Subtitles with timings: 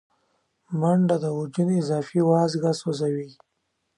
[0.79, 3.29] منډه د وجود اضافي وازګه سوځوي